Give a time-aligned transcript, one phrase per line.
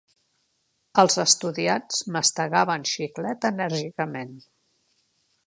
[1.01, 4.35] Els estudiants mastegaven xiclet enèrgicament.